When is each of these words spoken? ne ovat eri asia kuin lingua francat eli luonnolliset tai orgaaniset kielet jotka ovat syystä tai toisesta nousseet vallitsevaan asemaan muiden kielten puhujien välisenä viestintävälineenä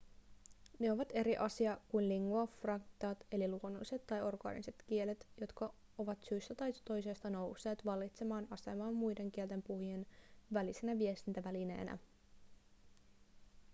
ne 0.79 0.91
ovat 0.91 1.09
eri 1.13 1.37
asia 1.37 1.77
kuin 1.89 2.09
lingua 2.09 2.47
francat 2.47 3.25
eli 3.31 3.47
luonnolliset 3.47 4.07
tai 4.07 4.21
orgaaniset 4.21 4.83
kielet 4.87 5.27
jotka 5.41 5.73
ovat 5.97 6.21
syystä 6.23 6.55
tai 6.55 6.73
toisesta 6.85 7.29
nousseet 7.29 7.85
vallitsevaan 7.85 8.47
asemaan 8.51 8.93
muiden 8.93 9.31
kielten 9.31 9.63
puhujien 9.63 10.07
välisenä 10.53 10.97
viestintävälineenä 10.97 11.97